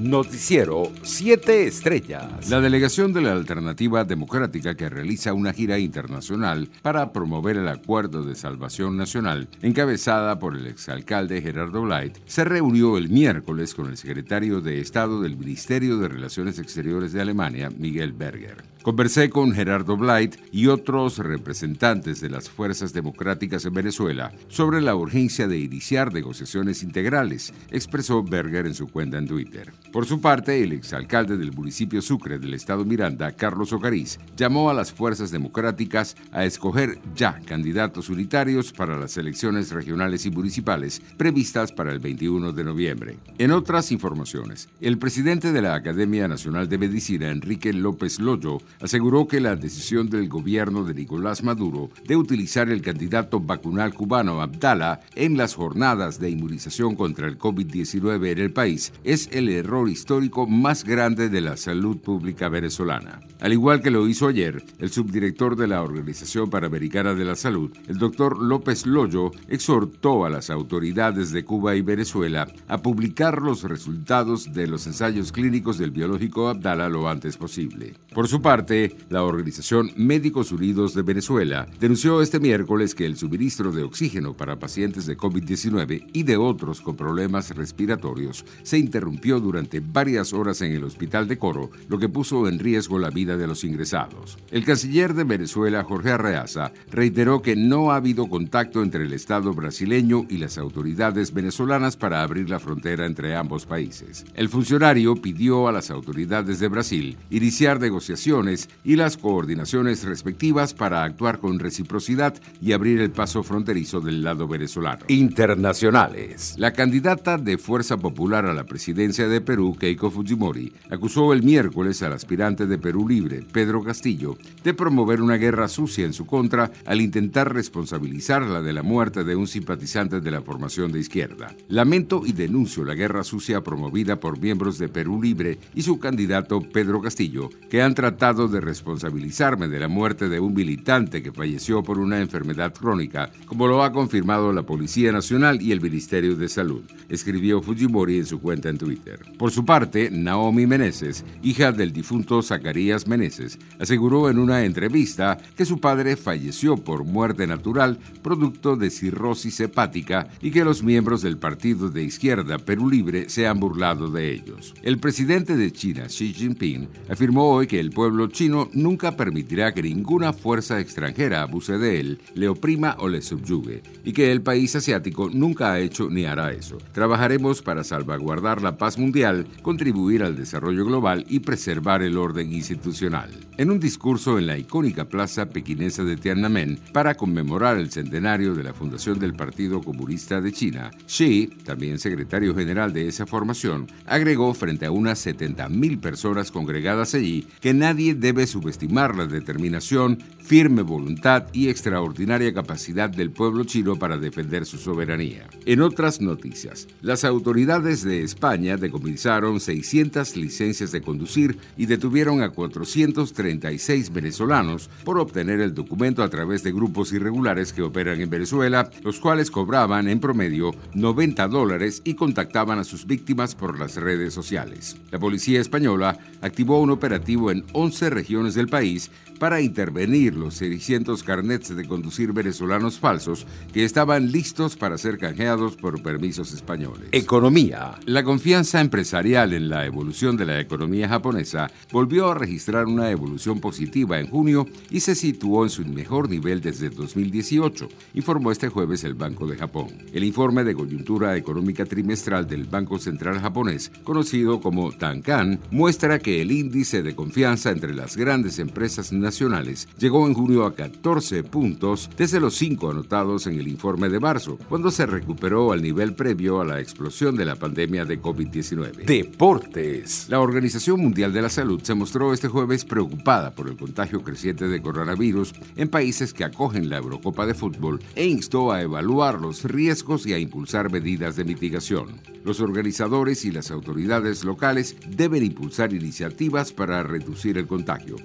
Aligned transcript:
Noticiero 0.00 0.90
7 1.02 1.66
Estrellas. 1.66 2.48
La 2.48 2.62
delegación 2.62 3.12
de 3.12 3.20
la 3.20 3.32
Alternativa 3.32 4.02
Democrática 4.02 4.74
que 4.74 4.88
realiza 4.88 5.34
una 5.34 5.52
gira 5.52 5.78
internacional 5.78 6.70
para 6.80 7.12
promover 7.12 7.58
el 7.58 7.68
Acuerdo 7.68 8.22
de 8.22 8.34
Salvación 8.34 8.96
Nacional, 8.96 9.48
encabezada 9.60 10.38
por 10.38 10.56
el 10.56 10.68
exalcalde 10.68 11.42
Gerardo 11.42 11.82
Blight, 11.82 12.16
se 12.24 12.44
reunió 12.44 12.96
el 12.96 13.10
miércoles 13.10 13.74
con 13.74 13.90
el 13.90 13.98
secretario 13.98 14.62
de 14.62 14.80
Estado 14.80 15.20
del 15.20 15.36
Ministerio 15.36 15.98
de 15.98 16.08
Relaciones 16.08 16.58
Exteriores 16.58 17.12
de 17.12 17.20
Alemania, 17.20 17.68
Miguel 17.68 18.14
Berger. 18.14 18.70
Conversé 18.82 19.28
con 19.28 19.52
Gerardo 19.52 19.94
Blight 19.98 20.36
y 20.52 20.68
otros 20.68 21.18
representantes 21.18 22.22
de 22.22 22.30
las 22.30 22.48
fuerzas 22.48 22.94
democráticas 22.94 23.66
en 23.66 23.74
Venezuela 23.74 24.32
sobre 24.48 24.80
la 24.80 24.96
urgencia 24.96 25.46
de 25.46 25.58
iniciar 25.58 26.14
negociaciones 26.14 26.82
integrales, 26.82 27.52
expresó 27.70 28.22
Berger 28.22 28.66
en 28.66 28.72
su 28.74 28.88
cuenta 28.88 29.18
en 29.18 29.26
Twitter. 29.26 29.74
Por 29.92 30.06
su 30.06 30.22
parte, 30.22 30.62
el 30.62 30.72
exalcalde 30.72 31.36
del 31.36 31.52
municipio 31.52 32.00
Sucre 32.00 32.38
del 32.38 32.54
estado 32.54 32.86
Miranda, 32.86 33.32
Carlos 33.32 33.74
Ocariz, 33.74 34.18
llamó 34.34 34.70
a 34.70 34.74
las 34.74 34.92
fuerzas 34.92 35.30
democráticas 35.30 36.16
a 36.32 36.46
escoger 36.46 36.98
ya 37.14 37.38
candidatos 37.44 38.08
unitarios 38.08 38.72
para 38.72 38.98
las 38.98 39.18
elecciones 39.18 39.72
regionales 39.72 40.24
y 40.24 40.30
municipales 40.30 41.02
previstas 41.18 41.70
para 41.70 41.92
el 41.92 41.98
21 41.98 42.54
de 42.54 42.64
noviembre. 42.64 43.18
En 43.36 43.50
otras 43.50 43.92
informaciones, 43.92 44.70
el 44.80 44.96
presidente 44.96 45.52
de 45.52 45.60
la 45.60 45.74
Academia 45.74 46.28
Nacional 46.28 46.66
de 46.66 46.78
Medicina, 46.78 47.30
Enrique 47.30 47.74
López 47.74 48.20
Loyo, 48.20 48.58
aseguró 48.80 49.26
que 49.26 49.40
la 49.40 49.56
decisión 49.56 50.08
del 50.08 50.28
gobierno 50.28 50.84
de 50.84 50.94
Nicolás 50.94 51.42
Maduro 51.42 51.90
de 52.06 52.16
utilizar 52.16 52.68
el 52.68 52.82
candidato 52.82 53.40
vacunal 53.40 53.94
cubano 53.94 54.40
Abdala 54.40 55.00
en 55.14 55.36
las 55.36 55.54
jornadas 55.54 56.18
de 56.18 56.30
inmunización 56.30 56.96
contra 56.96 57.26
el 57.26 57.38
COVID-19 57.38 58.32
en 58.32 58.38
el 58.38 58.52
país 58.52 58.92
es 59.04 59.28
el 59.32 59.48
error 59.48 59.88
histórico 59.88 60.46
más 60.46 60.84
grande 60.84 61.28
de 61.28 61.40
la 61.40 61.56
salud 61.56 61.98
pública 61.98 62.48
venezolana. 62.48 63.20
Al 63.40 63.52
igual 63.54 63.80
que 63.80 63.90
lo 63.90 64.06
hizo 64.06 64.28
ayer, 64.28 64.62
el 64.78 64.90
subdirector 64.90 65.56
de 65.56 65.66
la 65.66 65.82
Organización 65.82 66.50
Panamericana 66.50 67.14
de 67.14 67.24
la 67.24 67.36
Salud, 67.36 67.70
el 67.88 67.96
doctor 67.96 68.38
López 68.38 68.86
Loyo, 68.86 69.30
exhortó 69.48 70.26
a 70.26 70.30
las 70.30 70.50
autoridades 70.50 71.30
de 71.30 71.44
Cuba 71.44 71.74
y 71.74 71.80
Venezuela 71.80 72.46
a 72.68 72.82
publicar 72.82 73.40
los 73.40 73.62
resultados 73.62 74.52
de 74.52 74.66
los 74.66 74.86
ensayos 74.86 75.32
clínicos 75.32 75.78
del 75.78 75.90
biológico 75.90 76.48
Abdala 76.48 76.88
lo 76.88 77.08
antes 77.08 77.38
posible. 77.38 77.94
Por 78.12 78.28
su 78.28 78.42
parte, 78.42 78.59
la 79.08 79.22
Organización 79.22 79.90
Médicos 79.96 80.52
Unidos 80.52 80.92
de 80.94 81.02
Venezuela 81.02 81.66
denunció 81.78 82.20
este 82.20 82.40
miércoles 82.40 82.94
que 82.94 83.06
el 83.06 83.16
suministro 83.16 83.72
de 83.72 83.82
oxígeno 83.82 84.36
para 84.36 84.58
pacientes 84.58 85.06
de 85.06 85.16
COVID-19 85.16 86.10
y 86.12 86.24
de 86.24 86.36
otros 86.36 86.82
con 86.82 86.94
problemas 86.94 87.56
respiratorios 87.56 88.44
se 88.62 88.78
interrumpió 88.78 89.40
durante 89.40 89.80
varias 89.80 90.34
horas 90.34 90.60
en 90.60 90.72
el 90.72 90.84
hospital 90.84 91.26
de 91.26 91.38
Coro, 91.38 91.70
lo 91.88 91.98
que 91.98 92.10
puso 92.10 92.48
en 92.48 92.58
riesgo 92.58 92.98
la 92.98 93.08
vida 93.08 93.38
de 93.38 93.46
los 93.46 93.64
ingresados. 93.64 94.36
El 94.50 94.66
canciller 94.66 95.14
de 95.14 95.24
Venezuela, 95.24 95.82
Jorge 95.82 96.10
Arreaza, 96.10 96.72
reiteró 96.90 97.40
que 97.40 97.56
no 97.56 97.92
ha 97.92 97.96
habido 97.96 98.28
contacto 98.28 98.82
entre 98.82 99.04
el 99.04 99.14
Estado 99.14 99.54
brasileño 99.54 100.26
y 100.28 100.36
las 100.36 100.58
autoridades 100.58 101.32
venezolanas 101.32 101.96
para 101.96 102.22
abrir 102.22 102.50
la 102.50 102.60
frontera 102.60 103.06
entre 103.06 103.34
ambos 103.34 103.64
países. 103.64 104.26
El 104.34 104.50
funcionario 104.50 105.14
pidió 105.14 105.66
a 105.66 105.72
las 105.72 105.90
autoridades 105.90 106.60
de 106.60 106.68
Brasil 106.68 107.16
iniciar 107.30 107.80
negociaciones 107.80 108.49
y 108.84 108.96
las 108.96 109.16
coordinaciones 109.16 110.04
respectivas 110.04 110.74
para 110.74 111.04
actuar 111.04 111.38
con 111.38 111.58
reciprocidad 111.58 112.34
y 112.60 112.72
abrir 112.72 113.00
el 113.00 113.10
paso 113.10 113.42
fronterizo 113.42 114.00
del 114.00 114.22
lado 114.22 114.48
venezolano. 114.48 115.04
Internacionales. 115.08 116.54
La 116.58 116.72
candidata 116.72 117.38
de 117.38 117.58
Fuerza 117.58 117.96
Popular 117.96 118.46
a 118.46 118.54
la 118.54 118.64
presidencia 118.64 119.28
de 119.28 119.40
Perú, 119.40 119.76
Keiko 119.78 120.10
Fujimori, 120.10 120.72
acusó 120.90 121.32
el 121.32 121.42
miércoles 121.42 122.02
al 122.02 122.12
aspirante 122.12 122.66
de 122.66 122.78
Perú 122.78 123.08
Libre, 123.08 123.44
Pedro 123.52 123.82
Castillo, 123.82 124.36
de 124.64 124.74
promover 124.74 125.20
una 125.22 125.36
guerra 125.36 125.68
sucia 125.68 126.04
en 126.04 126.12
su 126.12 126.26
contra 126.26 126.70
al 126.86 127.00
intentar 127.00 127.52
responsabilizarla 127.52 128.62
de 128.62 128.72
la 128.72 128.82
muerte 128.82 129.24
de 129.24 129.36
un 129.36 129.46
simpatizante 129.46 130.20
de 130.20 130.30
la 130.30 130.42
formación 130.42 130.92
de 130.92 131.00
izquierda. 131.00 131.54
Lamento 131.68 132.22
y 132.24 132.32
denuncio 132.32 132.84
la 132.84 132.94
guerra 132.94 133.24
sucia 133.24 133.62
promovida 133.62 134.20
por 134.20 134.38
miembros 134.38 134.78
de 134.78 134.88
Perú 134.88 135.20
Libre 135.22 135.58
y 135.74 135.82
su 135.82 135.98
candidato 135.98 136.60
Pedro 136.60 137.00
Castillo, 137.00 137.50
que 137.68 137.82
han 137.82 137.94
tratado 137.94 138.39
de 138.48 138.60
responsabilizarme 138.60 139.68
de 139.68 139.78
la 139.78 139.88
muerte 139.88 140.28
de 140.28 140.40
un 140.40 140.54
militante 140.54 141.22
que 141.22 141.32
falleció 141.32 141.82
por 141.82 141.98
una 141.98 142.20
enfermedad 142.20 142.74
crónica, 142.74 143.30
como 143.46 143.66
lo 143.66 143.82
ha 143.82 143.92
confirmado 143.92 144.52
la 144.52 144.62
Policía 144.62 145.12
Nacional 145.12 145.60
y 145.62 145.72
el 145.72 145.80
Ministerio 145.80 146.36
de 146.36 146.48
Salud, 146.48 146.82
escribió 147.08 147.62
Fujimori 147.62 148.18
en 148.18 148.26
su 148.26 148.40
cuenta 148.40 148.68
en 148.68 148.78
Twitter. 148.78 149.20
Por 149.38 149.50
su 149.50 149.64
parte, 149.64 150.10
Naomi 150.10 150.66
Meneses, 150.66 151.24
hija 151.42 151.72
del 151.72 151.92
difunto 151.92 152.42
Zacarías 152.42 153.06
Meneses, 153.06 153.58
aseguró 153.78 154.30
en 154.30 154.38
una 154.38 154.64
entrevista 154.64 155.38
que 155.56 155.64
su 155.64 155.80
padre 155.80 156.16
falleció 156.16 156.76
por 156.76 157.04
muerte 157.04 157.46
natural 157.46 157.98
producto 158.22 158.76
de 158.76 158.90
cirrosis 158.90 159.60
hepática 159.60 160.28
y 160.40 160.50
que 160.50 160.64
los 160.64 160.82
miembros 160.82 161.22
del 161.22 161.38
partido 161.38 161.88
de 161.88 162.02
izquierda 162.02 162.58
Perú 162.58 162.88
Libre 162.88 163.28
se 163.28 163.46
han 163.46 163.60
burlado 163.60 164.10
de 164.10 164.32
ellos. 164.32 164.74
El 164.82 164.98
presidente 164.98 165.56
de 165.56 165.72
China, 165.72 166.06
Xi 166.06 166.32
Jinping, 166.32 166.88
afirmó 167.08 167.50
hoy 167.50 167.66
que 167.66 167.80
el 167.80 167.90
pueblo 167.90 168.28
chino 168.32 168.68
nunca 168.72 169.16
permitirá 169.16 169.72
que 169.72 169.82
ninguna 169.82 170.32
fuerza 170.32 170.80
extranjera 170.80 171.42
abuse 171.42 171.78
de 171.78 172.00
él, 172.00 172.20
le 172.34 172.48
oprima 172.48 172.96
o 172.98 173.08
le 173.08 173.22
subyugue, 173.22 173.82
y 174.04 174.12
que 174.12 174.32
el 174.32 174.42
país 174.42 174.74
asiático 174.76 175.30
nunca 175.32 175.72
ha 175.72 175.80
hecho 175.80 176.08
ni 176.10 176.24
hará 176.24 176.52
eso. 176.52 176.78
Trabajaremos 176.92 177.62
para 177.62 177.84
salvaguardar 177.84 178.62
la 178.62 178.76
paz 178.76 178.98
mundial, 178.98 179.46
contribuir 179.62 180.22
al 180.22 180.36
desarrollo 180.36 180.84
global 180.84 181.24
y 181.28 181.40
preservar 181.40 182.02
el 182.02 182.16
orden 182.16 182.52
institucional. 182.52 183.30
En 183.56 183.70
un 183.70 183.80
discurso 183.80 184.38
en 184.38 184.46
la 184.46 184.58
icónica 184.58 185.08
plaza 185.08 185.50
pequinesa 185.50 186.04
de 186.04 186.16
Tiananmen 186.16 186.78
para 186.92 187.14
conmemorar 187.14 187.76
el 187.76 187.90
centenario 187.90 188.54
de 188.54 188.62
la 188.62 188.74
fundación 188.74 189.18
del 189.18 189.34
Partido 189.34 189.80
Comunista 189.80 190.40
de 190.40 190.52
China, 190.52 190.90
Xi, 191.06 191.48
también 191.64 191.98
secretario 191.98 192.54
general 192.54 192.92
de 192.92 193.08
esa 193.08 193.26
formación, 193.26 193.86
agregó 194.06 194.54
frente 194.54 194.86
a 194.86 194.90
unas 194.90 195.26
70.000 195.26 196.00
personas 196.00 196.50
congregadas 196.50 197.14
allí 197.14 197.46
que 197.60 197.74
nadie 197.74 198.14
debe 198.20 198.46
subestimar 198.46 199.16
la 199.16 199.26
determinación, 199.26 200.18
firme 200.38 200.82
voluntad 200.82 201.46
y 201.52 201.68
extraordinaria 201.68 202.52
capacidad 202.52 203.08
del 203.08 203.30
pueblo 203.30 203.64
chino 203.64 203.96
para 203.96 204.18
defender 204.18 204.66
su 204.66 204.78
soberanía. 204.78 205.48
En 205.64 205.80
otras 205.80 206.20
noticias, 206.20 206.86
las 207.00 207.24
autoridades 207.24 208.02
de 208.02 208.22
España 208.22 208.76
decomisaron 208.76 209.60
600 209.60 210.36
licencias 210.36 210.92
de 210.92 211.00
conducir 211.00 211.58
y 211.76 211.86
detuvieron 211.86 212.42
a 212.42 212.50
436 212.50 214.12
venezolanos 214.12 214.90
por 215.04 215.18
obtener 215.18 215.60
el 215.60 215.74
documento 215.74 216.22
a 216.22 216.28
través 216.28 216.62
de 216.62 216.72
grupos 216.72 217.12
irregulares 217.12 217.72
que 217.72 217.82
operan 217.82 218.20
en 218.20 218.30
Venezuela, 218.30 218.90
los 219.02 219.18
cuales 219.18 219.50
cobraban 219.50 220.08
en 220.08 220.20
promedio 220.20 220.72
90 220.94 221.48
dólares 221.48 222.02
y 222.04 222.14
contactaban 222.14 222.78
a 222.78 222.84
sus 222.84 223.06
víctimas 223.06 223.54
por 223.54 223.78
las 223.78 223.96
redes 223.96 224.34
sociales. 224.34 224.96
La 225.10 225.18
policía 225.18 225.60
española 225.60 226.18
activó 226.42 226.80
un 226.80 226.90
operativo 226.90 227.50
en 227.50 227.64
11 227.72 227.99
regiones 228.08 228.54
del 228.54 228.68
país 228.68 229.10
para 229.38 229.60
intervenir 229.60 230.34
los 230.34 230.54
600 230.54 231.22
carnets 231.22 231.74
de 231.74 231.88
conducir 231.88 232.32
venezolanos 232.32 232.98
falsos 232.98 233.46
que 233.72 233.84
estaban 233.84 234.30
listos 234.30 234.76
para 234.76 234.96
ser 234.98 235.18
canjeados 235.18 235.76
por 235.76 236.02
permisos 236.02 236.52
españoles. 236.52 237.08
Economía. 237.12 237.98
La 238.06 238.22
confianza 238.22 238.80
empresarial 238.80 239.52
en 239.52 239.68
la 239.68 239.86
evolución 239.86 240.36
de 240.36 240.46
la 240.46 240.60
economía 240.60 241.08
japonesa 241.08 241.70
volvió 241.90 242.30
a 242.30 242.34
registrar 242.34 242.86
una 242.86 243.10
evolución 243.10 243.60
positiva 243.60 244.20
en 244.20 244.28
junio 244.28 244.66
y 244.90 245.00
se 245.00 245.14
situó 245.14 245.64
en 245.64 245.70
su 245.70 245.84
mejor 245.84 246.28
nivel 246.28 246.60
desde 246.60 246.90
2018, 246.90 247.88
informó 248.14 248.52
este 248.52 248.68
jueves 248.68 249.04
el 249.04 249.14
Banco 249.14 249.46
de 249.46 249.56
Japón. 249.56 249.88
El 250.12 250.24
informe 250.24 250.64
de 250.64 250.74
coyuntura 250.74 251.36
económica 251.36 251.84
trimestral 251.84 252.46
del 252.46 252.64
Banco 252.64 252.98
Central 252.98 253.40
japonés, 253.40 253.90
conocido 254.04 254.60
como 254.60 254.92
Tankan, 254.92 255.60
muestra 255.70 256.18
que 256.18 256.42
el 256.42 256.52
índice 256.52 257.02
de 257.02 257.14
confianza 257.14 257.70
entre 257.70 257.89
las 257.94 258.16
grandes 258.16 258.58
empresas 258.58 259.12
nacionales 259.12 259.88
llegó 259.98 260.26
en 260.26 260.34
junio 260.34 260.64
a 260.64 260.74
14 260.74 261.42
puntos 261.44 262.10
desde 262.16 262.40
los 262.40 262.56
5 262.56 262.90
anotados 262.90 263.46
en 263.46 263.58
el 263.58 263.68
informe 263.68 264.08
de 264.08 264.20
marzo, 264.20 264.58
cuando 264.68 264.90
se 264.90 265.06
recuperó 265.06 265.72
al 265.72 265.82
nivel 265.82 266.14
previo 266.14 266.60
a 266.60 266.64
la 266.64 266.80
explosión 266.80 267.36
de 267.36 267.44
la 267.44 267.56
pandemia 267.56 268.04
de 268.04 268.20
COVID-19. 268.20 269.04
Deportes. 269.04 270.26
La 270.28 270.40
Organización 270.40 271.00
Mundial 271.00 271.32
de 271.32 271.42
la 271.42 271.48
Salud 271.48 271.82
se 271.82 271.94
mostró 271.94 272.32
este 272.32 272.48
jueves 272.48 272.84
preocupada 272.84 273.54
por 273.54 273.68
el 273.68 273.76
contagio 273.76 274.22
creciente 274.22 274.68
de 274.68 274.82
coronavirus 274.82 275.52
en 275.76 275.88
países 275.88 276.32
que 276.32 276.44
acogen 276.44 276.88
la 276.88 276.98
Eurocopa 276.98 277.46
de 277.46 277.54
Fútbol 277.54 278.00
e 278.14 278.26
instó 278.26 278.72
a 278.72 278.82
evaluar 278.82 279.40
los 279.40 279.64
riesgos 279.64 280.26
y 280.26 280.32
a 280.32 280.38
impulsar 280.38 280.90
medidas 280.90 281.36
de 281.36 281.44
mitigación. 281.44 282.20
Los 282.44 282.60
organizadores 282.60 283.44
y 283.44 283.50
las 283.50 283.70
autoridades 283.70 284.44
locales 284.44 284.96
deben 285.08 285.44
impulsar 285.44 285.92
iniciativas 285.92 286.72
para 286.72 287.02
reducir 287.02 287.58
el 287.58 287.66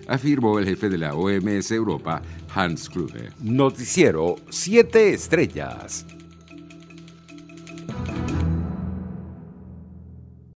afirmó 0.08 0.60
el 0.60 0.66
jefe 0.66 0.90
de 0.90 0.98
la 0.98 1.16
OMS 1.16 1.72
Europa, 1.72 2.22
Hans 2.54 2.90
Kluge. 2.90 3.30
Noticiero 3.42 4.36
7 4.50 5.14
Estrellas. 5.14 6.06